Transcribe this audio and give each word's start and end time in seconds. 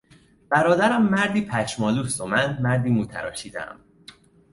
برادرم 0.49 1.03
مردی 1.09 1.41
پشمالو 1.45 2.03
است 2.03 2.21
و 2.21 2.25
من 2.25 2.61
مردی 2.61 2.89
مو 2.89 3.05
تراشیدهام. 3.05 3.79